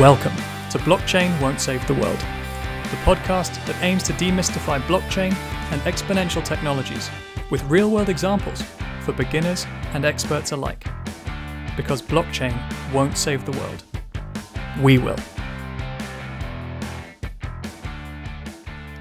[0.00, 0.36] Welcome
[0.72, 5.32] to Blockchain Won't Save the World, the podcast that aims to demystify blockchain
[5.72, 7.08] and exponential technologies
[7.48, 8.62] with real world examples
[9.00, 10.84] for beginners and experts alike.
[11.78, 12.54] Because blockchain
[12.92, 13.84] won't save the world.
[14.82, 15.16] We will.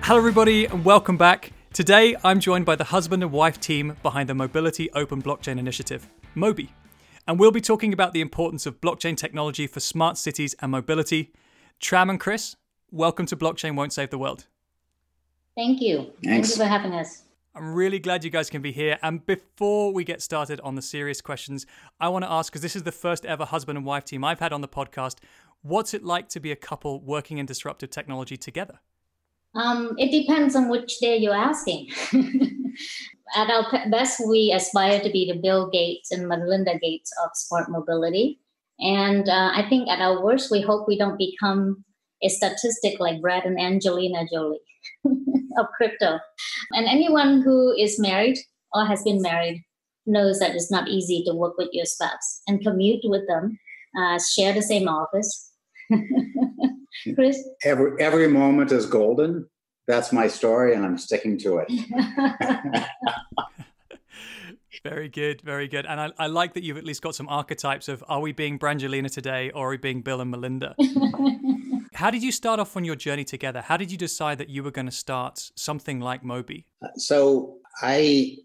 [0.01, 1.51] Hello, everybody, and welcome back.
[1.73, 6.07] Today, I'm joined by the husband and wife team behind the Mobility Open Blockchain Initiative,
[6.37, 6.69] MOBI
[7.27, 11.31] and we'll be talking about the importance of blockchain technology for smart cities and mobility.
[11.79, 12.55] Tram and Chris,
[12.91, 14.45] welcome to Blockchain Won't Save the World.
[15.55, 16.11] Thank you.
[16.23, 16.23] Thanks.
[16.23, 17.23] Thank you for having us.
[17.55, 18.99] I'm really glad you guys can be here.
[19.01, 21.65] And before we get started on the serious questions,
[21.99, 24.39] I want to ask because this is the first ever husband and wife team I've
[24.39, 25.19] had on the podcast.
[25.61, 28.79] What's it like to be a couple working in disruptive technology together?
[29.55, 31.89] Um, it depends on which day you're asking.
[33.35, 37.69] at our best, we aspire to be the Bill Gates and Melinda Gates of smart
[37.69, 38.39] mobility.
[38.79, 41.83] And uh, I think at our worst, we hope we don't become
[42.21, 44.59] a statistic like Brad and Angelina Jolie
[45.57, 46.19] of crypto.
[46.71, 48.37] And anyone who is married
[48.73, 49.63] or has been married
[50.05, 53.57] knows that it's not easy to work with your spouse and commute with them,
[53.97, 55.51] uh, share the same office.
[57.15, 57.47] Chris?
[57.63, 59.47] Every, every moment is golden
[59.87, 62.87] that's my story and I'm sticking to it.
[64.83, 65.85] very good, very good.
[65.85, 68.57] And I, I, like that you've at least got some archetypes of are we being
[68.59, 70.75] Brangelina today or are we being Bill and Melinda?
[71.93, 73.61] How did you start off on your journey together?
[73.61, 76.65] How did you decide that you were going to start something like Mobi?
[76.83, 78.37] Uh, so I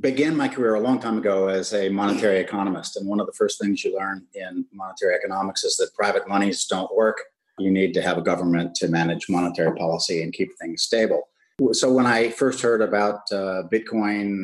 [0.00, 2.96] began my career a long time ago as a monetary economist.
[2.96, 6.66] And one of the first things you learn in monetary economics is that private monies
[6.66, 7.18] don't work
[7.58, 11.28] you need to have a government to manage monetary policy and keep things stable.
[11.72, 14.42] So when I first heard about uh, Bitcoin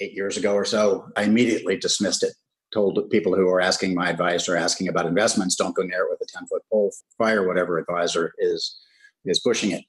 [0.00, 2.32] eight years ago or so, I immediately dismissed it.
[2.72, 6.10] Told people who were asking my advice or asking about investments, don't go near it
[6.10, 8.78] with a 10 foot pole, fire whatever advisor is
[9.24, 9.84] is pushing it.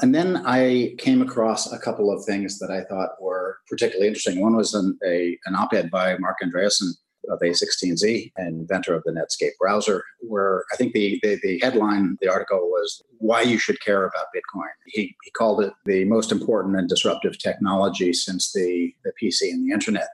[0.00, 4.40] And then I came across a couple of things that I thought were particularly interesting.
[4.40, 6.92] One was an, a, an op ed by Marc Andreessen
[7.28, 12.28] of A16Z, inventor of the Netscape browser, where I think the, the, the headline, the
[12.28, 14.70] article was why you should care about Bitcoin.
[14.86, 19.68] He, he called it the most important and disruptive technology since the, the PC and
[19.68, 20.08] the internet.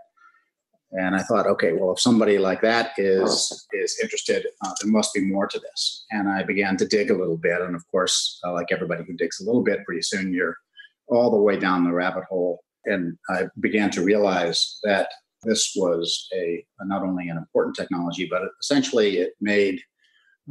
[0.93, 5.13] And I thought, okay, well, if somebody like that is is interested, uh, there must
[5.13, 6.07] be more to this.
[6.11, 7.61] And I began to dig a little bit.
[7.61, 10.57] And of course, uh, like everybody who digs a little bit, pretty soon you're
[11.09, 12.61] all the way down the rabbit hole.
[12.85, 15.11] And I began to realize that
[15.43, 19.81] this was a, a not only an important technology, but essentially it made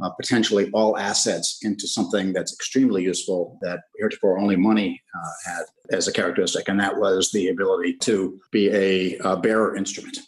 [0.02, 5.62] uh, potentially all assets into something that's extremely useful that heretofore only money uh, had
[5.90, 10.18] as a characteristic, and that was the ability to be a, a, bearer instrument.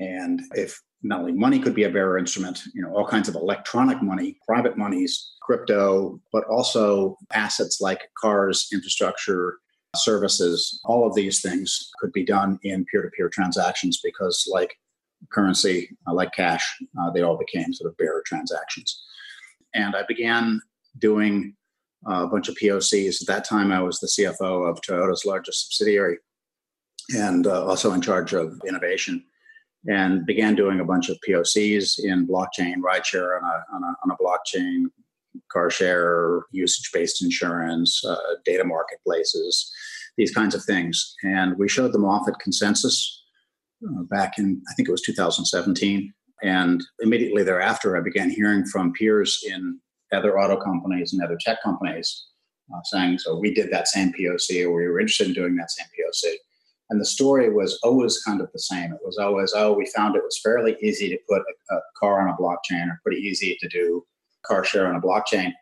[0.00, 3.34] And if not only money could be a bearer instrument, you know, all kinds of
[3.34, 9.58] electronic money, private monies, crypto, but also assets like cars, infrastructure,
[9.96, 14.76] services, all of these things could be done in peer to peer transactions because, like
[15.32, 16.64] currency, uh, like cash,
[17.00, 19.02] uh, they all became sort of bearer transactions.
[19.74, 20.60] And I began
[20.98, 21.54] doing
[22.08, 23.22] uh, a bunch of POCs.
[23.22, 26.18] At that time, I was the CFO of Toyota's largest subsidiary
[27.16, 29.24] and uh, also in charge of innovation.
[29.86, 34.10] And began doing a bunch of POCs in blockchain, rideshare on a, on a, on
[34.10, 34.84] a blockchain,
[35.52, 39.70] car share, usage based insurance, uh, data marketplaces,
[40.16, 41.14] these kinds of things.
[41.22, 43.23] And we showed them off at Consensus
[44.10, 46.12] back in, I think it was 2017.
[46.42, 49.78] And immediately thereafter, I began hearing from peers in
[50.12, 52.26] other auto companies and other tech companies
[52.72, 55.70] uh, saying, So we did that same POC, or we were interested in doing that
[55.70, 56.34] same POC.
[56.90, 58.92] And the story was always kind of the same.
[58.92, 62.20] It was always, oh, we found it was fairly easy to put a, a car
[62.20, 64.04] on a blockchain or pretty easy to do
[64.44, 65.52] car share on a blockchain.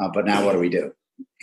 [0.00, 0.92] Uh, but now what do we do?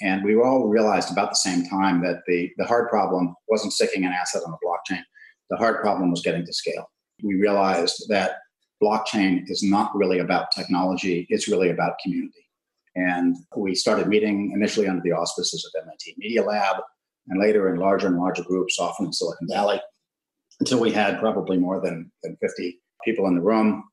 [0.01, 4.05] And we all realized about the same time that the, the hard problem wasn't sticking
[4.05, 5.01] an asset on a blockchain.
[5.49, 6.89] The hard problem was getting to scale.
[7.23, 8.37] We realized that
[8.81, 12.47] blockchain is not really about technology, it's really about community.
[12.95, 16.77] And we started meeting initially under the auspices of MIT Media Lab
[17.27, 19.81] and later in larger and larger groups, often in Silicon Valley,
[20.59, 23.83] until we had probably more than, than 50 people in the room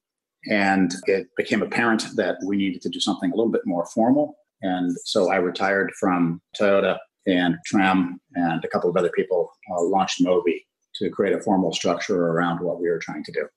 [0.50, 4.36] and it became apparent that we needed to do something a little bit more formal.
[4.60, 9.82] And so I retired from Toyota and Tram and a couple of other people uh,
[9.82, 10.62] launched MOBI
[11.02, 13.48] to create a formal structure around what we were trying to do.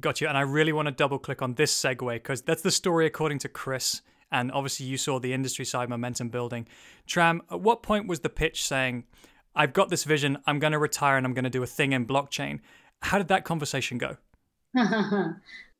[0.00, 0.28] Got you.
[0.28, 3.38] And I really want to double click on this segue because that's the story according
[3.40, 4.02] to Chris.
[4.32, 6.66] And obviously, you saw the industry side momentum building.
[7.06, 9.04] Tram, at what point was the pitch saying,
[9.54, 11.92] I've got this vision, I'm going to retire and I'm going to do a thing
[11.92, 12.60] in blockchain?
[13.02, 14.16] How did that conversation go?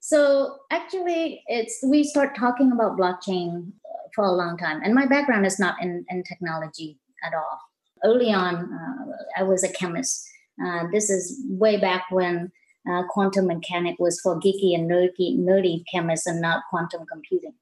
[0.06, 5.06] So actually, it's we start talking about blockchain uh, for a long time, and my
[5.06, 7.58] background is not in, in technology at all.
[8.04, 10.28] Early on, uh, I was a chemist.
[10.62, 12.50] Uh, this is way back when
[12.90, 17.54] uh, quantum mechanics was for geeky and nerdy, nerdy chemists and not quantum computing.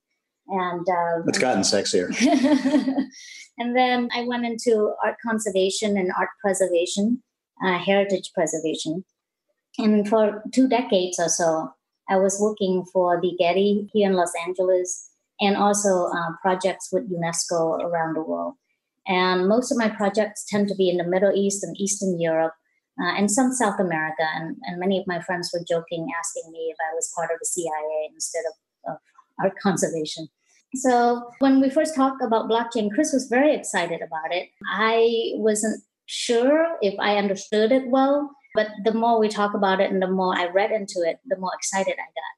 [0.49, 2.09] And uh, it's gotten sexier.
[3.59, 7.23] and then I went into art conservation and art preservation,
[7.65, 9.05] uh, heritage preservation.
[9.79, 11.73] And for two decades or so,
[12.09, 15.09] I was working for the Getty here in Los Angeles
[15.41, 18.55] and also uh, projects with UNESCO around the world.
[19.06, 22.53] And most of my projects tend to be in the Middle East and Eastern Europe
[23.00, 24.25] uh, and some South America.
[24.35, 27.39] And, and many of my friends were joking, asking me if I was part of
[27.41, 28.43] the CIA instead
[28.87, 28.97] of,
[29.47, 30.29] of conservation.
[30.75, 34.49] So when we first talked about blockchain, Chris was very excited about it.
[34.73, 39.91] I wasn't sure if I understood it well, but the more we talk about it
[39.91, 42.33] and the more I read into it, the more excited I got.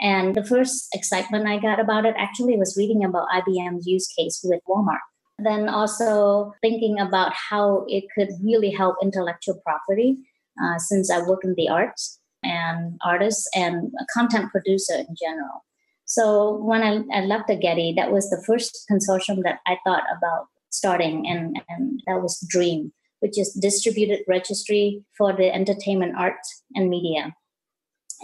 [0.00, 4.40] And the first excitement I got about it actually was reading about IBM's use case
[4.44, 4.98] with Walmart.
[5.38, 10.18] Then also thinking about how it could really help intellectual property,
[10.62, 15.64] uh, since I work in the arts and artists and a content producer in general.
[16.04, 20.04] So when I, I left the Getty, that was the first consortium that I thought
[20.16, 26.40] about starting, and, and that was Dream, which is distributed registry for the entertainment, art,
[26.74, 27.34] and media.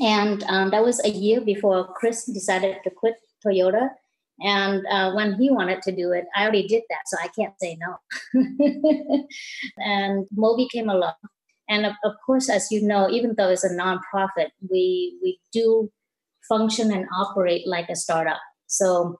[0.02, 3.14] And um, that was a year before Chris decided to quit
[3.44, 3.90] Toyota
[4.40, 7.54] and uh, when he wanted to do it, I already did that, so I can't
[7.60, 7.96] say no.
[9.78, 11.14] and Mobi came along.
[11.68, 15.90] And of, of, course, as you know, even though it's a nonprofit, we, we do
[16.48, 18.40] function and operate like a startup.
[18.66, 19.18] So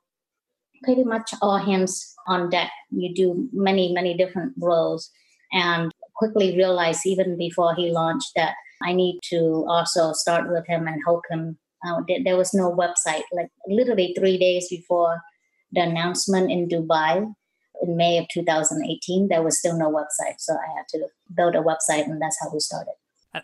[0.82, 2.70] pretty much all hands on deck.
[2.90, 5.10] You do many, many different roles.
[5.52, 10.86] And quickly realized even before he launched that I need to also start with him
[10.86, 13.22] and help him uh, there, was no website.
[13.32, 15.20] Like literally three days before
[15.72, 17.34] the announcement in Dubai
[17.82, 20.36] in May of 2018, there was still no website.
[20.38, 22.94] So I had to build a website, and that's how we started.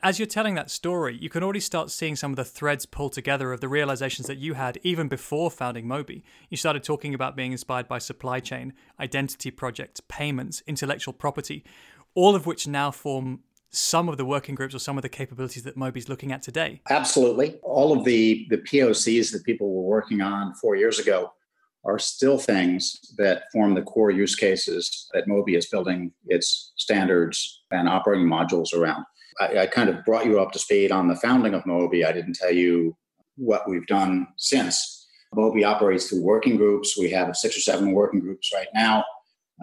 [0.04, 3.12] As you're telling that story, you can already start seeing some of the threads pulled
[3.12, 6.22] together of the realizations that you had even before founding Mobi.
[6.48, 11.64] You started talking about being inspired by supply chain, identity projects, payments, intellectual property,
[12.14, 13.40] all of which now form
[13.70, 16.80] some of the working groups or some of the capabilities that Mobi's looking at today?
[16.90, 17.58] Absolutely.
[17.62, 21.32] All of the, the POCs that people were working on four years ago
[21.84, 27.62] are still things that form the core use cases that Mobi is building its standards
[27.70, 29.04] and operating modules around.
[29.40, 32.04] I, I kind of brought you up to speed on the founding of Mobi.
[32.04, 32.96] I didn't tell you
[33.36, 35.08] what we've done since.
[35.34, 36.98] Mobi operates through working groups.
[36.98, 39.04] We have six or seven working groups right now.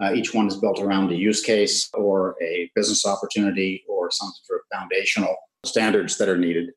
[0.00, 4.32] Uh, each one is built around a use case or a business opportunity or some
[4.44, 6.70] sort of foundational standards that are needed.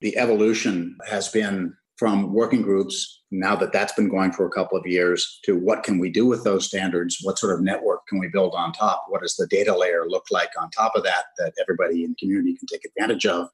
[0.00, 4.78] The evolution has been from working groups, now that that's been going for a couple
[4.78, 7.18] of years, to what can we do with those standards?
[7.22, 9.06] What sort of network can we build on top?
[9.08, 12.16] What does the data layer look like on top of that that everybody in the
[12.16, 13.48] community can take advantage of?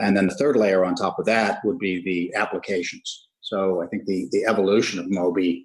[0.00, 3.28] And then the third layer on top of that would be the applications.
[3.42, 5.64] So I think the, the evolution of Mobi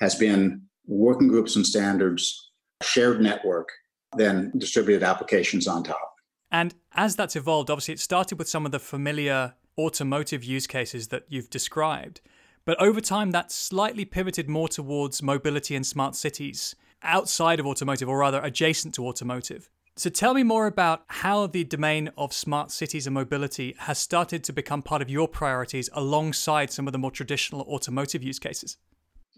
[0.00, 2.50] has been working groups and standards,
[2.82, 3.68] shared network,
[4.16, 6.14] then distributed applications on top.
[6.50, 11.08] And as that's evolved, obviously it started with some of the familiar automotive use cases
[11.08, 12.20] that you've described.
[12.64, 18.08] But over time, that slightly pivoted more towards mobility and smart cities outside of automotive,
[18.08, 19.70] or rather adjacent to automotive.
[19.96, 24.44] So tell me more about how the domain of smart cities and mobility has started
[24.44, 28.76] to become part of your priorities alongside some of the more traditional automotive use cases.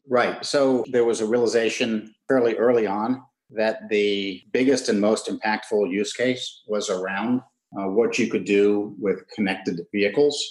[0.09, 0.45] Right.
[0.45, 6.13] So there was a realization fairly early on that the biggest and most impactful use
[6.13, 7.41] case was around
[7.79, 10.43] uh, what you could do with connected vehicles.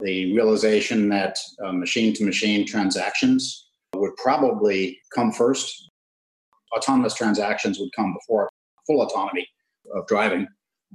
[0.00, 1.38] The realization that
[1.72, 5.90] machine to machine transactions would probably come first.
[6.76, 8.48] Autonomous transactions would come before
[8.86, 9.46] full autonomy
[9.94, 10.46] of driving,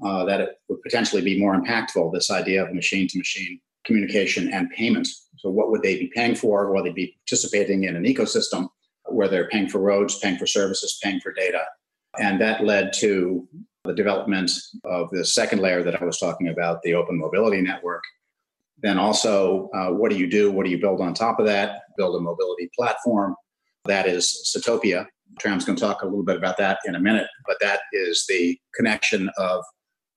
[0.05, 4.53] uh, that it would potentially be more impactful, this idea of machine to machine communication
[4.53, 5.07] and payment.
[5.43, 6.71] So, what would they be paying for?
[6.71, 8.69] Will they'd be participating in an ecosystem
[9.07, 11.63] where they're paying for roads, paying for services, paying for data?
[12.17, 13.45] And that led to
[13.83, 14.51] the development
[14.85, 18.03] of the second layer that I was talking about, the open mobility network.
[18.81, 20.49] Then also, uh, what do you do?
[20.49, 21.81] What do you build on top of that?
[21.97, 23.35] Build a mobility platform.
[23.83, 25.07] That is Citopia.
[25.39, 28.25] Tram's going to talk a little bit about that in a minute, but that is
[28.29, 29.61] the connection of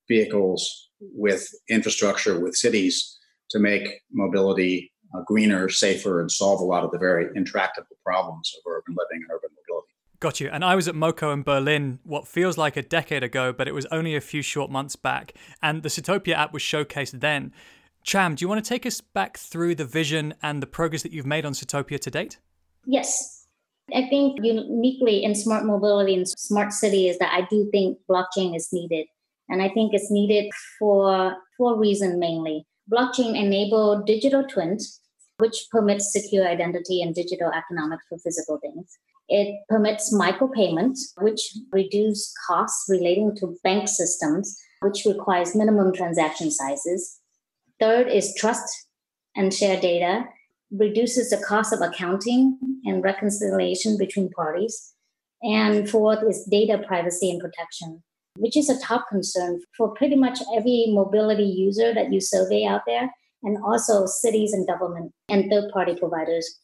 [0.07, 3.19] vehicles with infrastructure, with cities
[3.51, 8.55] to make mobility uh, greener, safer, and solve a lot of the very intractable problems
[8.57, 9.93] of urban living and urban mobility.
[10.19, 10.49] Got you.
[10.51, 13.75] And I was at MoCo in Berlin, what feels like a decade ago, but it
[13.75, 15.35] was only a few short months back.
[15.63, 17.53] And the Citopia app was showcased then.
[18.05, 21.13] Tram, do you want to take us back through the vision and the progress that
[21.13, 22.39] you've made on Citopia to date?
[22.87, 23.47] Yes.
[23.95, 28.57] I think uniquely in smart mobility and smart city is that I do think blockchain
[28.57, 29.07] is needed.
[29.49, 32.67] And I think it's needed for four reasons mainly.
[32.91, 35.01] Blockchain enable digital twins,
[35.39, 38.99] which permits secure identity and digital economics for physical things.
[39.29, 41.41] It permits micropayments, which
[41.73, 47.21] reduce costs relating to bank systems, which requires minimum transaction sizes.
[47.81, 48.87] Third is trust
[49.35, 50.25] and share data,
[50.71, 54.95] reduces the cost of accounting and reconciliation between parties.
[55.43, 58.03] And fourth is data privacy and protection,
[58.39, 62.83] which is a top concern for pretty much every mobility user that you survey out
[62.87, 63.11] there,
[63.47, 66.59] and also cities and government and third party providers.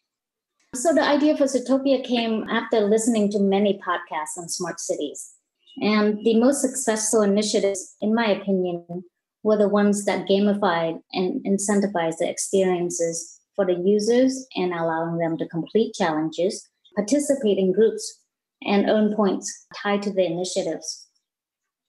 [0.74, 5.32] So the idea for Citopia came after listening to many podcasts on smart cities.
[5.80, 9.04] And the most successful initiatives, in my opinion,
[9.44, 15.38] were the ones that gamified and incentivized the experiences for the users and allowing them
[15.38, 18.20] to complete challenges, participate in groups,
[18.64, 21.06] and earn points tied to the initiatives.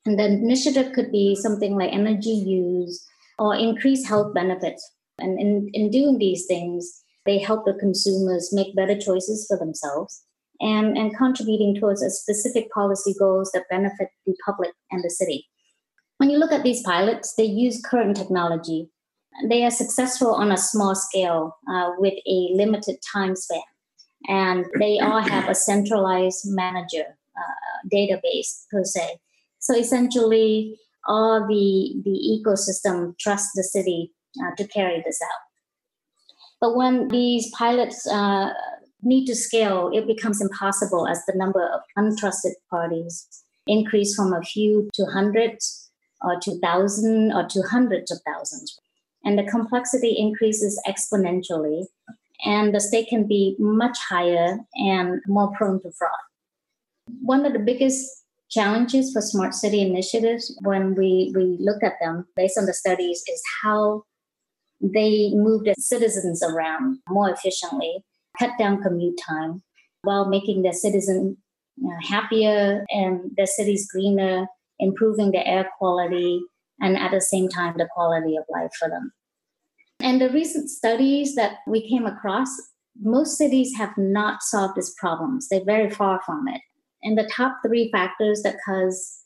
[0.05, 3.07] And the initiative could be something like energy use
[3.39, 4.91] or increase health benefits.
[5.19, 10.23] And in, in doing these things, they help the consumers make better choices for themselves
[10.59, 15.47] and, and contributing towards a specific policy goals that benefit the public and the city.
[16.17, 18.89] When you look at these pilots, they use current technology
[19.47, 23.61] they are successful on a small scale uh, with a limited time span.
[24.27, 29.17] And they all have a centralized manager uh, database per se.
[29.59, 34.11] So essentially, all the, the ecosystem trusts the city
[34.43, 35.41] uh, to carry this out.
[36.61, 38.53] But when these pilots uh,
[39.01, 43.27] need to scale, it becomes impossible as the number of untrusted parties
[43.67, 45.91] increase from a few to hundreds
[46.21, 48.79] or to thousands or to hundreds of thousands
[49.23, 51.85] and the complexity increases exponentially
[52.45, 56.11] and the stake can be much higher and more prone to fraud.
[57.21, 62.25] One of the biggest challenges for smart city initiatives when we, we look at them
[62.35, 64.03] based on the studies is how
[64.81, 68.03] they move the citizens around more efficiently,
[68.37, 69.63] cut down commute time
[70.03, 71.37] while making the citizen
[71.83, 74.45] uh, happier and the cities greener,
[74.79, 76.41] improving the air quality,
[76.81, 79.11] and at the same time the quality of life for them.
[80.01, 82.49] And the recent studies that we came across,
[83.01, 85.47] most cities have not solved these problems.
[85.47, 86.61] They're very far from it.
[87.03, 89.19] And the top three factors that cause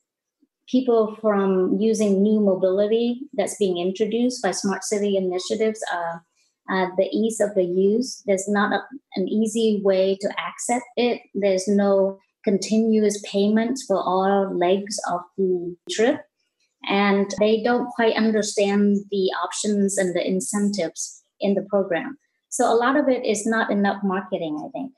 [0.68, 6.24] people from using new mobility that's being introduced by smart city initiatives are
[6.70, 8.22] uh, the ease of the use.
[8.26, 8.82] There's not a,
[9.16, 11.22] an easy way to access it.
[11.34, 16.22] There's no continuous payments for all legs of the trip
[16.90, 22.18] and they don't quite understand the options and the incentives in the program.
[22.50, 24.94] So a lot of it is not enough marketing, I think.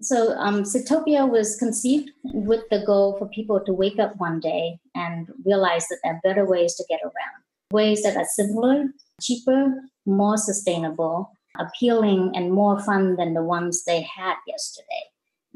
[0.00, 4.78] So um, Citopia was conceived with the goal for people to wake up one day
[4.94, 8.86] and realize that there are better ways to get around, ways that are simpler,
[9.22, 9.74] cheaper,
[10.04, 15.04] more sustainable, appealing, and more fun than the ones they had yesterday.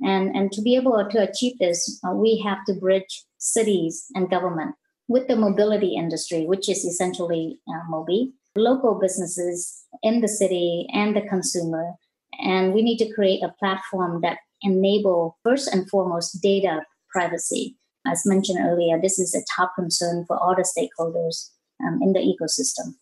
[0.02, 4.30] And, and to be able to achieve this, uh, we have to bridge cities and
[4.30, 4.74] government
[5.08, 11.14] with the mobility industry, which is essentially uh, Mobi, local businesses in the city and
[11.14, 11.92] the consumer.
[12.40, 17.76] And we need to create a platform that enable first and foremost data privacy.
[18.06, 21.50] As mentioned earlier, this is a top concern for all the stakeholders
[21.86, 22.94] um, in the ecosystem.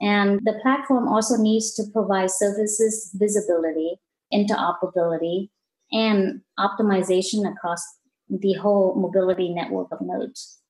[0.00, 3.96] And the platform also needs to provide services visibility,
[4.32, 5.48] interoperability,
[5.90, 7.82] and optimization across
[8.28, 10.60] the whole mobility network of nodes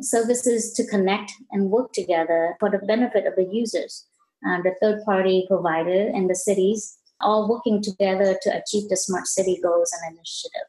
[0.00, 4.06] services to connect and work together for the benefit of the users,
[4.48, 9.26] uh, the third party provider, and the cities, all working together to achieve the smart
[9.26, 10.66] city goals and initiative.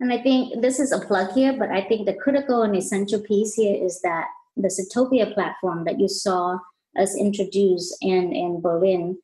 [0.00, 3.20] And I think this is a plug here, but I think the critical and essential
[3.20, 6.58] piece here is that the Citopia platform that you saw
[6.98, 9.18] us introduce in, in Berlin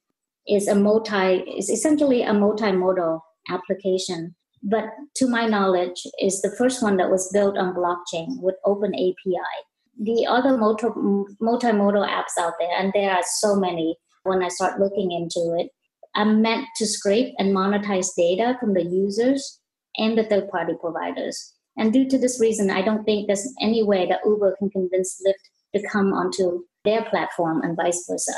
[0.49, 4.85] is a multi is essentially a multimodal application but
[5.15, 9.39] to my knowledge is the first one that was built on blockchain with open api
[10.03, 10.87] the other multi,
[11.41, 15.71] multimodal apps out there and there are so many when i start looking into it
[16.17, 19.61] are meant to scrape and monetize data from the users
[19.97, 23.83] and the third party providers and due to this reason i don't think there's any
[23.83, 28.33] way that uber can convince lyft to come onto their platform and vice versa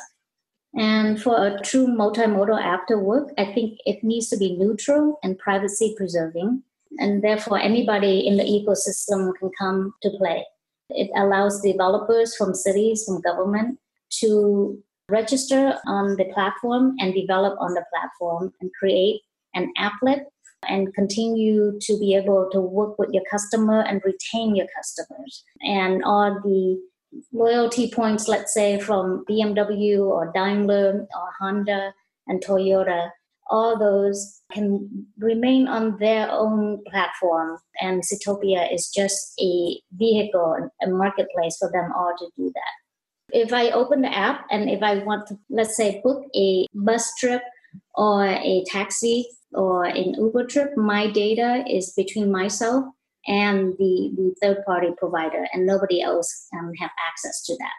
[0.74, 5.18] and for a true multimodal app to work, I think it needs to be neutral
[5.22, 6.62] and privacy preserving.
[6.98, 10.46] And therefore, anybody in the ecosystem can come to play.
[10.90, 13.78] It allows developers from cities, from government,
[14.20, 19.20] to register on the platform and develop on the platform and create
[19.54, 20.24] an applet
[20.68, 25.44] and continue to be able to work with your customer and retain your customers.
[25.60, 26.80] And all the
[27.32, 31.92] loyalty points, let's say from BMW or Daimler or Honda
[32.28, 33.10] and Toyota,
[33.50, 37.58] all those can remain on their own platform.
[37.80, 42.81] And Citopia is just a vehicle, a marketplace for them all to do that.
[43.32, 47.14] If I open the app and if I want to, let's say, book a bus
[47.16, 47.42] trip
[47.94, 52.84] or a taxi or an Uber trip, my data is between myself
[53.26, 57.72] and the, the third party provider, and nobody else um, have access to that.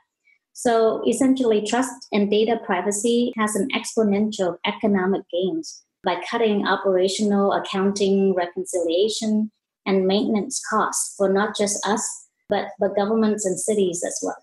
[0.53, 8.33] So essentially, trust and data privacy has an exponential economic gains by cutting operational, accounting,
[8.35, 9.51] reconciliation,
[9.85, 14.37] and maintenance costs for not just us, but, but governments and cities as well.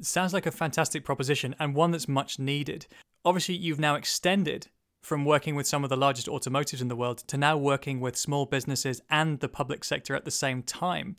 [0.00, 2.86] Sounds like a fantastic proposition and one that's much needed.
[3.24, 4.68] Obviously, you've now extended
[5.02, 8.16] from working with some of the largest automotives in the world to now working with
[8.16, 11.16] small businesses and the public sector at the same time,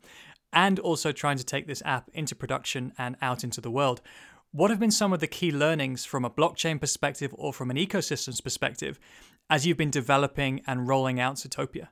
[0.52, 4.00] and also trying to take this app into production and out into the world.
[4.52, 7.76] What have been some of the key learnings from a blockchain perspective or from an
[7.76, 8.98] ecosystems perspective
[9.48, 11.88] as you've been developing and rolling out Citopia?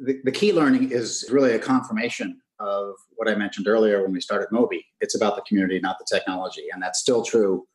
[0.00, 4.20] The, the key learning is really a confirmation of what I mentioned earlier when we
[4.20, 4.84] started Mobi.
[5.00, 6.64] It's about the community, not the technology.
[6.72, 7.66] And that's still true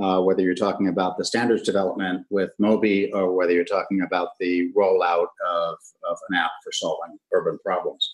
[0.00, 4.30] uh, whether you're talking about the standards development with Mobi or whether you're talking about
[4.38, 5.76] the rollout of,
[6.08, 8.08] of an app for solving urban problems.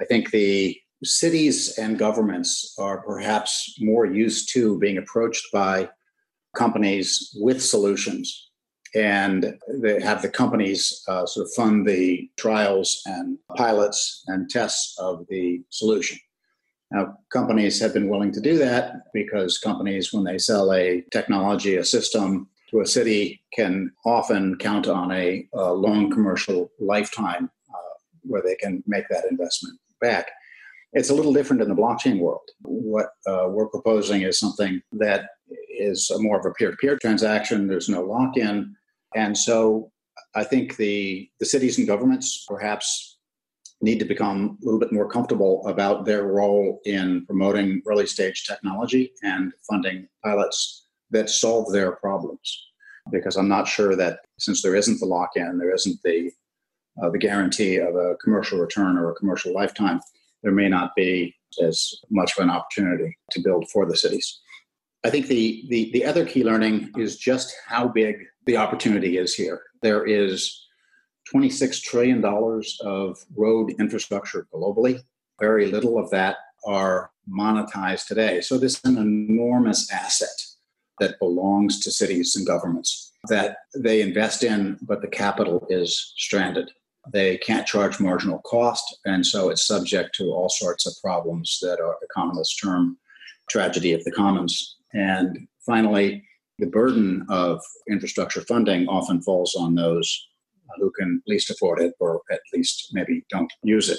[0.00, 5.88] I think the cities and governments are perhaps more used to being approached by
[6.54, 8.49] companies with solutions
[8.94, 14.98] and they have the companies uh, sort of fund the trials and pilots and tests
[14.98, 16.18] of the solution
[16.90, 21.76] now, companies have been willing to do that because companies, when they sell a technology,
[21.76, 27.94] a system to a city, can often count on a, a long commercial lifetime uh,
[28.22, 30.30] where they can make that investment back.
[30.92, 32.48] It's a little different in the blockchain world.
[32.62, 35.26] What uh, we're proposing is something that
[35.68, 38.74] is more of a peer to peer transaction, there's no lock in.
[39.14, 39.90] And so
[40.34, 43.18] I think the, the cities and governments perhaps
[43.82, 48.46] need to become a little bit more comfortable about their role in promoting early stage
[48.46, 52.66] technology and funding pilots that solve their problems.
[53.10, 56.30] Because I'm not sure that since there isn't the lock in, there isn't the,
[57.02, 60.00] uh, the guarantee of a commercial return or a commercial lifetime,
[60.42, 64.40] there may not be as much of an opportunity to build for the cities.
[65.04, 69.34] I think the, the, the other key learning is just how big the opportunity is
[69.34, 69.62] here.
[69.82, 70.66] There is
[71.34, 75.00] $26 trillion of road infrastructure globally.
[75.38, 76.36] Very little of that
[76.66, 78.40] are monetized today.
[78.40, 80.28] So this is an enormous asset
[80.98, 86.70] that belongs to cities and governments that they invest in, but the capital is stranded.
[87.12, 91.80] They can't charge marginal cost, and so it's subject to all sorts of problems that
[91.80, 92.98] our economists term
[93.48, 94.76] tragedy of the commons.
[94.92, 96.24] And finally,
[96.58, 100.28] the burden of infrastructure funding often falls on those
[100.78, 103.98] who can least afford it or at least maybe don't use it.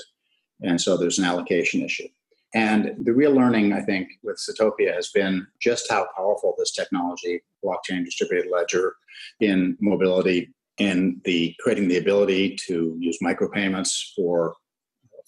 [0.62, 2.08] And so there's an allocation issue.
[2.54, 7.42] And the real learning, I think, with Citopia has been just how powerful this technology,
[7.64, 8.96] blockchain distributed ledger,
[9.40, 14.56] in mobility, in the creating the ability to use micropayments for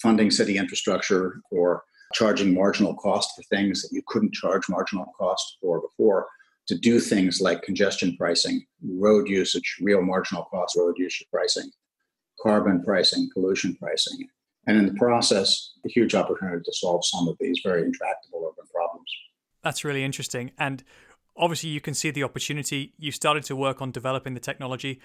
[0.02, 5.58] funding city infrastructure, for charging marginal cost for things that you couldn't charge marginal cost
[5.62, 6.28] for before,
[6.67, 11.69] to do things like congestion pricing, road usage, real marginal cost road usage pricing,
[12.41, 14.28] carbon pricing, pollution pricing,
[14.67, 18.69] and in the process, a huge opportunity to solve some of these very intractable urban
[18.73, 19.10] problems.
[19.62, 20.52] That's really interesting.
[20.58, 20.84] And
[21.36, 22.93] obviously, you can see the opportunity.
[22.97, 25.02] You started to work on developing the technology.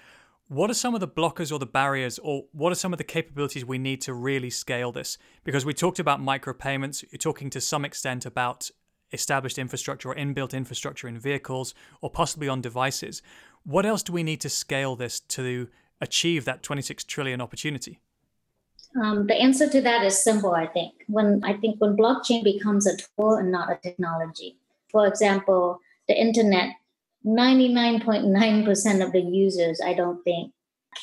[0.49, 3.03] What are some of the blockers or the barriers, or what are some of the
[3.03, 5.19] capabilities we need to really scale this?
[5.43, 8.71] Because we talked about micropayments, you're talking to some extent about
[9.11, 13.21] established infrastructure or inbuilt infrastructure in vehicles or possibly on devices.
[13.63, 15.67] What else do we need to scale this to
[16.01, 17.99] achieve that 26 trillion opportunity?
[18.99, 20.93] Um, the answer to that is simple, I think.
[21.05, 24.57] When I think when blockchain becomes a tool and not a technology.
[24.91, 26.69] For example, the internet,
[27.25, 30.53] 99.9% of the users, I don't think,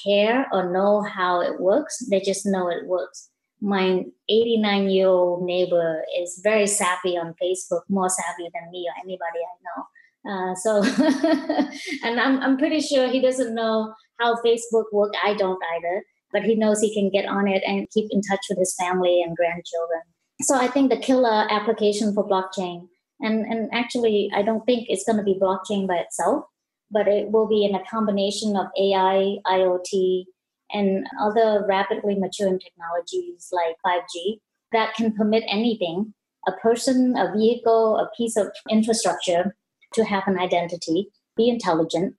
[0.04, 1.98] care or know how it works.
[2.10, 7.82] They just know it works my 89 year old neighbor is very savvy on Facebook,
[7.88, 9.86] more savvy than me or anybody I know.
[10.28, 10.82] Uh, so,
[12.04, 15.14] and I'm, I'm pretty sure he doesn't know how Facebook work.
[15.24, 18.40] I don't either, but he knows he can get on it and keep in touch
[18.48, 20.02] with his family and grandchildren.
[20.42, 22.88] So I think the killer application for blockchain
[23.20, 26.44] And, and actually, I don't think it's going to be blockchain by itself,
[26.90, 30.24] but it will be in a combination of AI, IoT,
[30.72, 34.40] and other rapidly maturing technologies like 5G
[34.72, 36.12] that can permit anything
[36.46, 39.56] a person, a vehicle, a piece of infrastructure
[39.94, 42.14] to have an identity, be intelligent,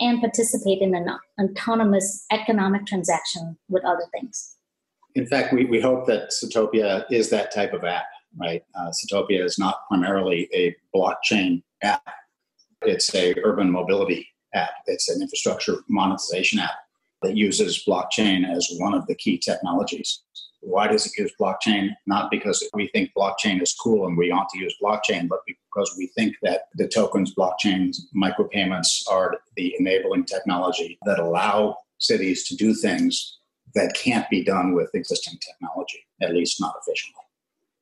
[0.00, 1.08] and participate in an
[1.40, 4.56] autonomous economic transaction with other things.
[5.14, 8.04] In fact, we, we hope that Citopia is that type of app,
[8.36, 8.62] right?
[8.74, 12.02] Uh, Citopia is not primarily a blockchain app.
[12.82, 14.70] It's a urban mobility app.
[14.86, 16.76] It's an infrastructure monetization app
[17.22, 20.22] that uses blockchain as one of the key technologies.
[20.62, 21.90] Why does it use blockchain?
[22.06, 25.94] Not because we think blockchain is cool and we ought to use blockchain, but because
[25.96, 32.56] we think that the tokens, blockchains, micropayments are the enabling technology that allow cities to
[32.56, 33.38] do things
[33.74, 37.22] that can't be done with existing technology, at least not efficiently.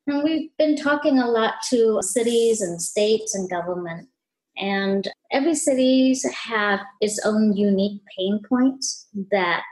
[0.09, 4.09] And we've been talking a lot to cities and states and government,
[4.57, 9.65] and every cities have its own unique pain points that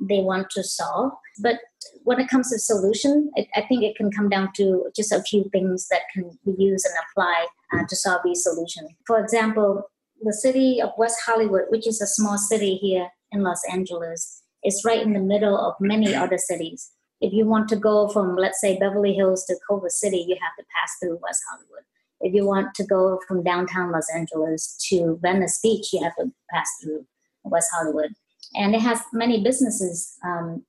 [0.00, 1.10] they want to solve.
[1.42, 1.56] But
[2.04, 5.20] when it comes to solution, it, I think it can come down to just a
[5.20, 8.88] few things that can be used and applied uh, to solve these solutions.
[9.04, 9.82] For example,
[10.22, 14.84] the city of West Hollywood, which is a small city here in Los Angeles, is
[14.84, 16.92] right in the middle of many other cities.
[17.22, 20.56] If you want to go from, let's say, Beverly Hills to Culver City, you have
[20.58, 21.84] to pass through West Hollywood.
[22.20, 26.32] If you want to go from downtown Los Angeles to Venice Beach, you have to
[26.50, 27.06] pass through
[27.44, 28.10] West Hollywood.
[28.54, 30.64] And it has many businesses um,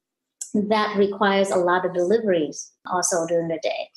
[0.54, 3.89] that requires a lot of deliveries also during the day.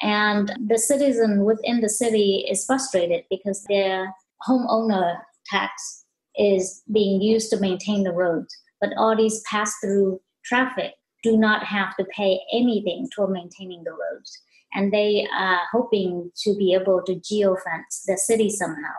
[0.00, 4.14] And the citizen within the city is frustrated because their
[4.48, 6.04] homeowner tax
[6.36, 8.56] is being used to maintain the roads.
[8.80, 13.90] But all these pass through traffic do not have to pay anything toward maintaining the
[13.90, 14.38] roads.
[14.74, 18.94] And they are hoping to be able to geofence the city somehow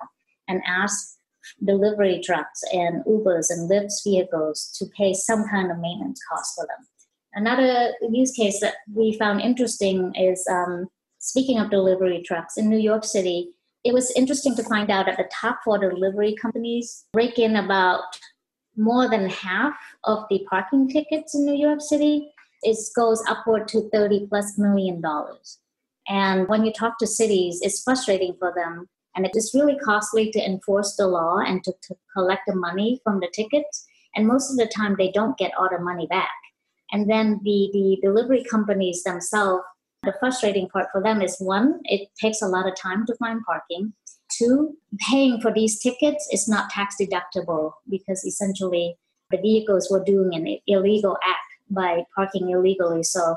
[0.47, 1.15] and ask
[1.63, 6.65] delivery trucks and Ubers and Lyft vehicles to pay some kind of maintenance cost for
[6.65, 6.87] them.
[7.33, 10.87] Another use case that we found interesting is um,
[11.19, 13.49] speaking of delivery trucks in New York City.
[13.83, 18.03] It was interesting to find out that the top four delivery companies rake in about
[18.77, 19.73] more than half
[20.05, 22.31] of the parking tickets in New York City.
[22.61, 25.59] It goes upward to 30 plus million dollars.
[26.07, 28.87] And when you talk to cities, it's frustrating for them.
[29.15, 32.99] And it is really costly to enforce the law and to, to collect the money
[33.03, 33.85] from the tickets.
[34.15, 36.29] And most of the time, they don't get all the money back.
[36.91, 39.63] And then the, the delivery companies themselves,
[40.03, 43.43] the frustrating part for them is one, it takes a lot of time to find
[43.43, 43.93] parking.
[44.37, 44.75] Two,
[45.09, 48.97] paying for these tickets is not tax deductible because essentially
[49.35, 53.03] the vehicles were doing an illegal act by parking illegally.
[53.03, 53.35] So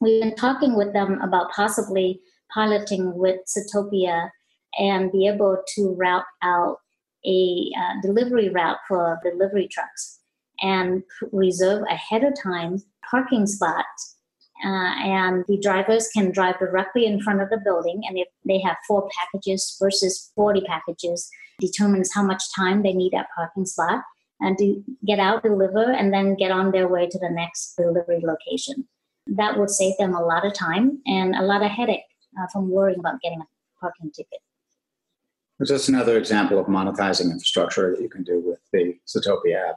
[0.00, 2.20] we've been talking with them about possibly
[2.52, 4.30] piloting with Citopia
[4.78, 6.78] and be able to route out
[7.26, 10.20] a uh, delivery route for delivery trucks
[10.60, 14.16] and reserve ahead of time parking spots.
[14.64, 18.00] Uh, and the drivers can drive directly in front of the building.
[18.08, 23.12] And if they have four packages versus 40 packages, determines how much time they need
[23.12, 24.02] at parking spot
[24.40, 28.22] and to get out, deliver, and then get on their way to the next delivery
[28.22, 28.86] location.
[29.26, 32.00] That would save them a lot of time and a lot of headache
[32.38, 33.46] uh, from worrying about getting a
[33.80, 34.40] parking ticket.
[35.58, 39.76] It's just another example of monetizing infrastructure that you can do with the Citopia app.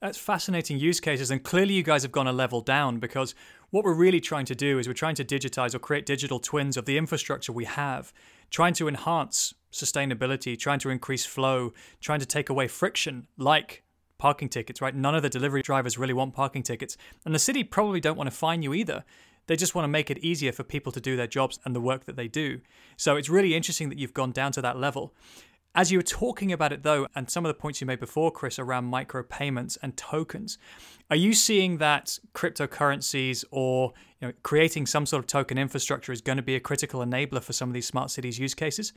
[0.00, 3.36] That's fascinating use cases, and clearly you guys have gone a level down because
[3.70, 6.76] what we're really trying to do is we're trying to digitize or create digital twins
[6.76, 8.12] of the infrastructure we have,
[8.50, 13.82] trying to enhance sustainability, trying to increase flow, trying to take away friction, like
[14.18, 14.94] parking tickets, right?
[14.94, 18.30] None of the delivery drivers really want parking tickets, and the city probably don't want
[18.30, 19.04] to fine you either.
[19.48, 21.80] They just want to make it easier for people to do their jobs and the
[21.80, 22.60] work that they do.
[22.96, 25.12] So it's really interesting that you've gone down to that level.
[25.74, 28.30] As you were talking about it, though, and some of the points you made before,
[28.30, 30.58] Chris, around micropayments and tokens,
[31.08, 36.20] are you seeing that cryptocurrencies or you know, creating some sort of token infrastructure is
[36.20, 38.92] going to be a critical enabler for some of these smart cities use cases?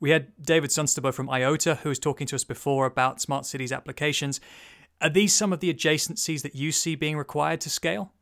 [0.00, 3.70] We had David Sønstebø from IOTA who was talking to us before about smart cities
[3.70, 4.40] applications.
[5.00, 8.12] Are these some of the adjacencies that you see being required to scale?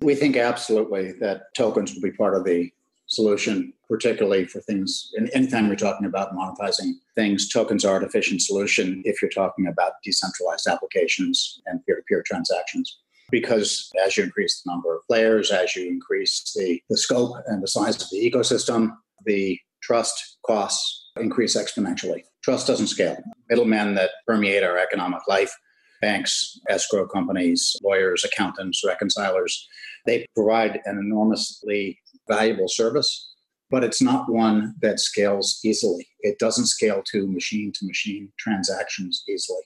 [0.00, 2.70] We think absolutely that tokens will be part of the
[3.08, 5.10] solution, particularly for things.
[5.34, 9.94] Anytime you're talking about monetizing things, tokens are an efficient solution if you're talking about
[10.04, 12.98] decentralized applications and peer to peer transactions.
[13.30, 17.62] Because as you increase the number of players, as you increase the, the scope and
[17.62, 18.92] the size of the ecosystem,
[19.26, 22.22] the trust costs increase exponentially.
[22.42, 23.22] Trust doesn't scale.
[23.50, 25.54] Middlemen that permeate our economic life,
[26.00, 29.68] banks, escrow companies, lawyers, accountants, reconcilers,
[30.06, 33.34] they provide an enormously valuable service,
[33.70, 36.06] but it's not one that scales easily.
[36.20, 39.62] It doesn't scale to machine to machine transactions easily.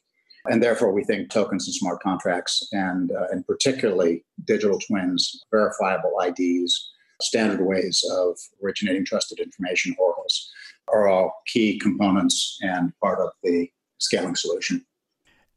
[0.47, 6.15] And therefore, we think tokens and smart contracts, and, uh, and particularly digital twins, verifiable
[6.21, 6.91] IDs,
[7.21, 10.51] standard ways of originating trusted information, oracles,
[10.89, 13.69] are all key components and part of the
[13.99, 14.85] scaling solution.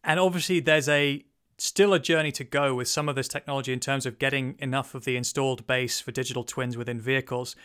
[0.06, 1.26] And obviously, there's a
[1.58, 4.94] still a journey to go with some of this technology in terms of getting enough
[4.94, 7.56] of the installed base for digital twins within vehicles.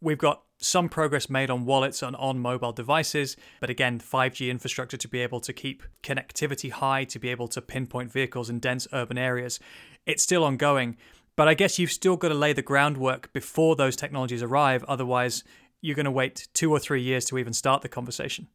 [0.00, 4.96] We've got some progress made on wallets and on mobile devices, but again, 5G infrastructure
[4.96, 8.86] to be able to keep connectivity high, to be able to pinpoint vehicles in dense
[8.92, 9.58] urban areas,
[10.06, 10.96] it's still ongoing.
[11.36, 14.84] But I guess you've still got to lay the groundwork before those technologies arrive.
[14.84, 15.42] Otherwise,
[15.80, 18.48] you're going to wait two or three years to even start the conversation.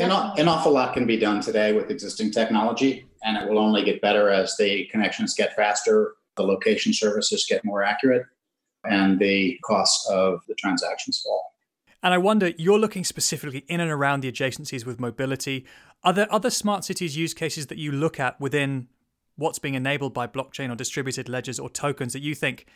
[0.00, 3.84] An, an awful lot can be done today with existing technology, and it will only
[3.84, 8.24] get better as the connections get faster, the location services get more accurate,
[8.84, 11.52] and the costs of the transactions fall.
[12.02, 15.66] And I wonder, you're looking specifically in and around the adjacencies with mobility.
[16.02, 18.88] Are there other smart cities use cases that you look at within
[19.36, 22.66] what's being enabled by blockchain or distributed ledgers or tokens that you think,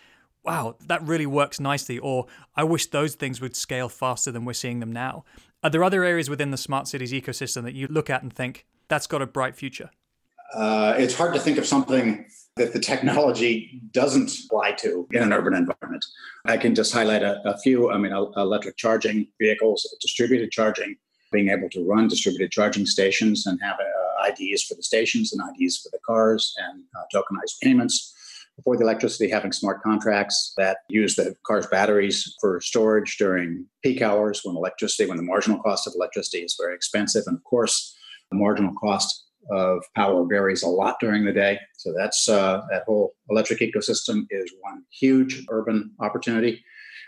[0.44, 4.52] wow, that really works nicely, or I wish those things would scale faster than we're
[4.52, 5.24] seeing them now?
[5.62, 8.66] Are there other areas within the smart cities ecosystem that you look at and think,
[8.88, 9.90] that's got a bright future?
[10.54, 15.32] Uh, it's hard to think of something that the technology doesn't apply to in an
[15.32, 16.04] urban environment.
[16.44, 17.90] I can just highlight a, a few.
[17.90, 20.96] I mean, electric charging vehicles, distributed charging,
[21.32, 25.42] being able to run distributed charging stations and have uh, IDs for the stations and
[25.60, 28.14] IDs for the cars and uh, tokenized payments.
[28.64, 34.00] For the electricity, having smart contracts that use the car's batteries for storage during peak
[34.00, 37.24] hours when electricity, when the marginal cost of electricity is very expensive.
[37.26, 37.94] And of course,
[38.30, 41.58] the marginal cost of power varies a lot during the day.
[41.76, 46.64] So that's uh, that whole electric ecosystem is one huge urban opportunity.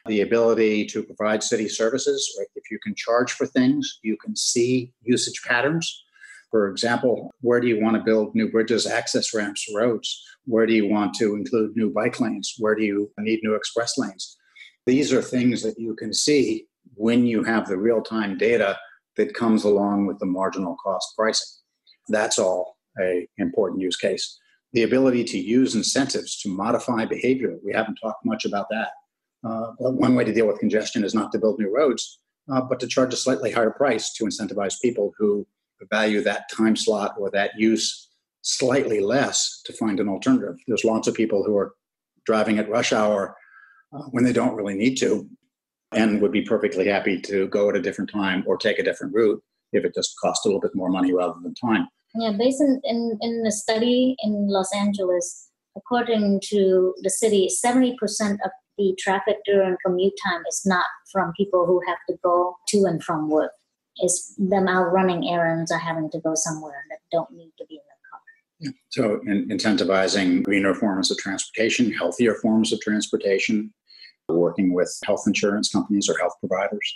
[0.07, 2.47] The ability to provide city services, right?
[2.55, 6.05] If you can charge for things, you can see usage patterns.
[6.51, 10.23] For example, where do you want to build new bridges, access ramps, roads?
[10.47, 12.55] Where do you want to include new bike lanes?
[12.59, 14.37] Where do you need new express lanes?
[14.87, 18.79] These are things that you can see when you have the real time data
[19.17, 21.49] that comes along with the marginal cost pricing.
[22.09, 24.39] That's all a important use case.
[24.73, 27.57] The ability to use incentives to modify behavior.
[27.65, 28.91] We haven't talked much about that.
[29.45, 32.81] Uh, one way to deal with congestion is not to build new roads, uh, but
[32.81, 35.47] to charge a slightly higher price to incentivize people who
[35.87, 38.09] value that time slot or that use
[38.43, 40.57] slightly less to find an alternative.
[40.67, 41.75] There's lots of people who are
[42.25, 43.37] driving at rush hour
[43.93, 45.29] uh, when they don't really need to
[45.93, 49.15] and would be perfectly happy to go at a different time or take a different
[49.15, 51.89] route if it just costs a little bit more money rather than time.
[52.15, 57.93] Yeah, based in, in, in a study in Los Angeles, according to the city, 70%
[58.45, 62.85] of the traffic during commute time is not from people who have to go to
[62.85, 63.53] and from work.
[63.99, 67.75] It's them out running errands or having to go somewhere that don't need to be
[67.75, 68.21] in the car.
[68.61, 68.71] Yeah.
[68.89, 73.73] So, in, incentivizing greener forms of transportation, healthier forms of transportation,
[74.29, 76.95] working with health insurance companies or health providers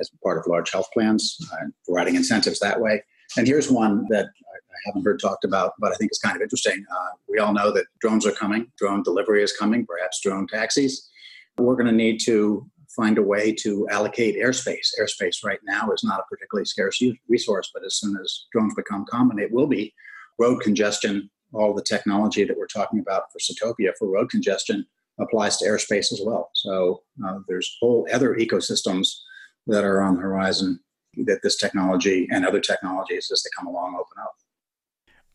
[0.00, 3.02] as part of large health plans, uh, providing incentives that way.
[3.36, 6.42] And here's one that I haven't heard talked about, but I think is kind of
[6.42, 6.84] interesting.
[6.90, 11.08] Uh, we all know that drones are coming, drone delivery is coming, perhaps drone taxis.
[11.58, 14.88] We're going to need to find a way to allocate airspace.
[15.00, 19.04] Airspace right now is not a particularly scarce resource, but as soon as drones become
[19.08, 19.94] common, it will be.
[20.38, 24.86] Road congestion, all the technology that we're talking about for Citopia for road congestion
[25.20, 26.50] applies to airspace as well.
[26.54, 29.08] So uh, there's whole other ecosystems
[29.66, 30.80] that are on the horizon
[31.16, 34.32] that this technology and other technologies as they come along open up.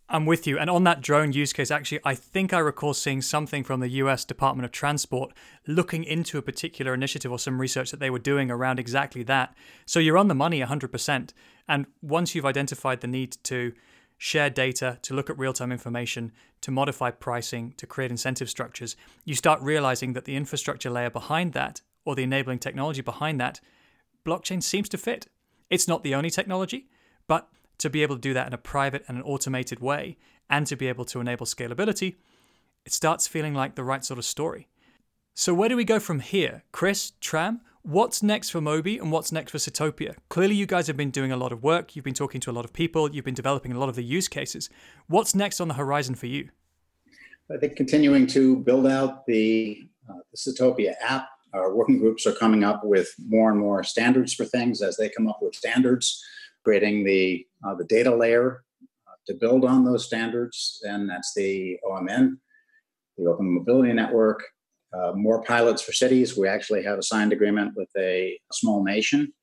[0.07, 0.59] I'm with you.
[0.59, 3.89] And on that drone use case, actually, I think I recall seeing something from the
[3.89, 5.33] US Department of Transport
[5.67, 9.55] looking into a particular initiative or some research that they were doing around exactly that.
[9.85, 11.33] So you're on the money 100%.
[11.67, 13.73] And once you've identified the need to
[14.17, 18.95] share data, to look at real time information, to modify pricing, to create incentive structures,
[19.23, 23.59] you start realizing that the infrastructure layer behind that, or the enabling technology behind that,
[24.23, 25.27] blockchain seems to fit.
[25.69, 26.87] It's not the only technology,
[27.27, 30.17] but to be able to do that in a private and an automated way
[30.49, 32.15] and to be able to enable scalability,
[32.85, 34.67] it starts feeling like the right sort of story.
[35.33, 36.63] So, where do we go from here?
[36.71, 40.15] Chris, Tram, what's next for Mobi and what's next for Citopia?
[40.29, 42.53] Clearly, you guys have been doing a lot of work, you've been talking to a
[42.53, 44.69] lot of people, you've been developing a lot of the use cases.
[45.07, 46.49] What's next on the horizon for you?
[47.53, 51.27] I think continuing to build out the, uh, the Citopia app.
[51.53, 55.09] Our working groups are coming up with more and more standards for things as they
[55.09, 56.23] come up with standards
[56.65, 58.63] creating the, uh, the data layer
[59.07, 60.81] uh, to build on those standards.
[60.83, 62.37] And that's the OMN,
[63.17, 64.43] the Open Mobility Network.
[64.93, 66.37] Uh, more pilots for cities.
[66.37, 69.33] We actually have a signed agreement with a small nation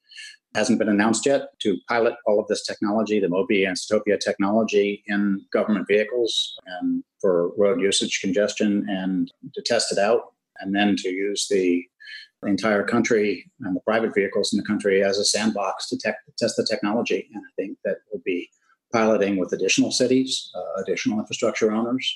[0.55, 5.03] hasn't been announced yet to pilot all of this technology, the Mobi and Citopia technology
[5.07, 10.97] in government vehicles and for road usage congestion and to test it out and then
[10.97, 11.85] to use the
[12.45, 16.57] entire country and the private vehicles in the country as a sandbox to te- test
[16.57, 17.29] the technology.
[17.33, 18.49] And I think that we'll be
[18.93, 22.15] piloting with additional cities, uh, additional infrastructure owners,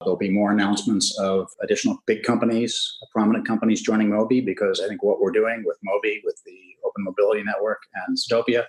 [0.00, 5.02] There'll be more announcements of additional big companies, prominent companies joining Mobi because I think
[5.02, 8.64] what we're doing with Mobi, with the Open Mobility Network and Citopia,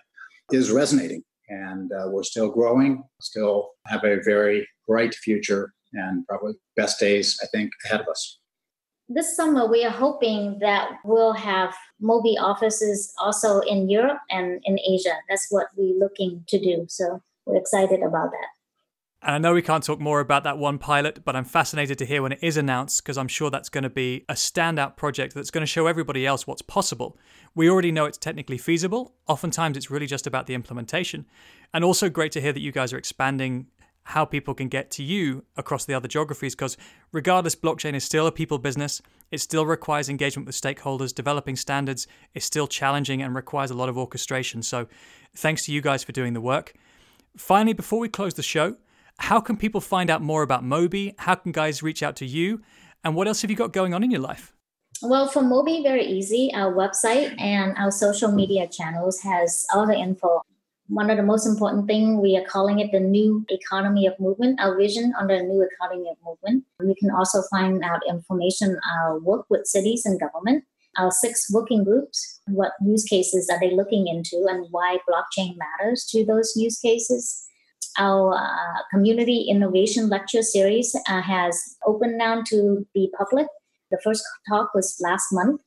[0.52, 1.24] is resonating.
[1.50, 7.38] And uh, we're still growing, still have a very bright future, and probably best days,
[7.44, 8.40] I think, ahead of us.
[9.10, 14.78] This summer, we are hoping that we'll have Mobi offices also in Europe and in
[14.80, 15.14] Asia.
[15.30, 16.86] That's what we're looking to do.
[16.90, 18.48] So we're excited about that.
[19.24, 22.06] And I know we can't talk more about that one pilot, but I'm fascinated to
[22.06, 25.34] hear when it is announced because I'm sure that's going to be a standout project
[25.34, 27.18] that's going to show everybody else what's possible.
[27.56, 29.16] We already know it's technically feasible.
[29.28, 31.26] Oftentimes, it's really just about the implementation.
[31.74, 33.68] And also, great to hear that you guys are expanding
[34.12, 36.78] how people can get to you across the other geographies because,
[37.12, 39.02] regardless, blockchain is still a people business.
[39.32, 43.90] It still requires engagement with stakeholders, developing standards is still challenging and requires a lot
[43.90, 44.64] of orchestration.
[44.64, 44.88] So,
[45.36, 46.74] thanks to you guys for doing the work.
[47.36, 48.78] Finally, before we close the show,
[49.20, 51.14] how can people find out more about Mobi?
[51.18, 52.62] How can guys reach out to you?
[53.04, 54.54] And what else have you got going on in your life?
[55.02, 56.50] Well, for Mobi, very easy.
[56.54, 60.42] Our website and our social media channels has all the info.
[60.90, 64.60] One of the most important thing, we are calling it the new economy of movement,
[64.62, 66.64] our vision on the new economy of movement.
[66.82, 70.64] You can also find out information, our work with cities and government,
[70.98, 76.06] our six working groups, what use cases are they looking into and why blockchain matters
[76.12, 77.48] to those use cases
[77.98, 83.48] our uh, community innovation lecture series uh, has opened now to the public.
[83.92, 85.62] The first talk was last month.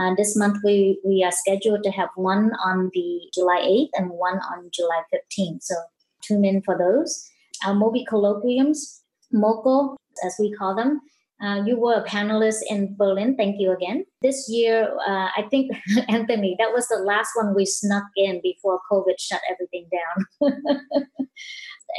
[0.00, 4.10] Uh, this month, we, we are scheduled to have one on the July 8th and
[4.10, 5.62] one on July 15th.
[5.62, 5.74] So
[6.22, 7.28] tune in for those.
[7.64, 9.00] Our Mobi colloquiums,
[9.32, 11.00] MOCO, as we call them,
[11.42, 13.36] uh, you were a panelist in Berlin.
[13.36, 14.06] Thank you again.
[14.22, 15.70] This year, uh, I think,
[16.08, 20.52] Anthony, that was the last one we snuck in before COVID shut everything down.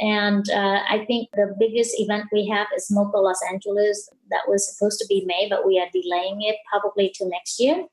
[0.00, 4.08] and uh, I think the biggest event we have is MOCO Los Angeles.
[4.30, 7.84] That was supposed to be May, but we are delaying it probably to next year.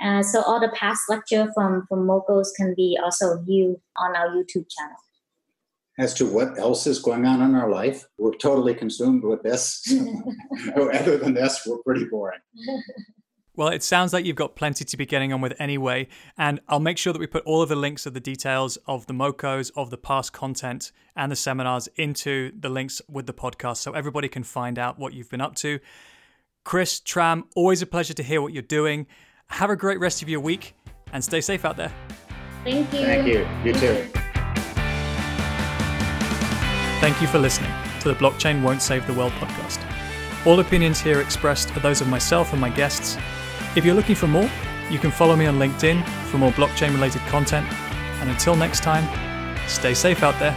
[0.00, 4.28] Uh, so all the past lecture from, from MOCOs can be also viewed on our
[4.28, 4.96] YouTube channel
[5.98, 8.06] as to what else is going on in our life.
[8.18, 9.82] We're totally consumed with this.
[10.76, 12.40] Other than this, we're pretty boring.
[13.58, 16.78] Well, it sounds like you've got plenty to be getting on with anyway, and I'll
[16.78, 19.72] make sure that we put all of the links of the details of the MOCOs,
[19.74, 24.28] of the past content, and the seminars into the links with the podcast so everybody
[24.28, 25.80] can find out what you've been up to.
[26.62, 29.08] Chris, Tram, always a pleasure to hear what you're doing.
[29.48, 30.76] Have a great rest of your week
[31.12, 31.92] and stay safe out there.
[32.62, 33.00] Thank you.
[33.00, 33.44] Thank you.
[33.64, 34.08] You too.
[37.00, 39.84] Thank you for listening to the Blockchain Won't Save the World podcast.
[40.46, 43.18] All opinions here expressed are those of myself and my guests.
[43.76, 44.50] If you're looking for more,
[44.90, 47.66] you can follow me on LinkedIn for more blockchain related content.
[48.20, 49.06] And until next time,
[49.68, 50.56] stay safe out there.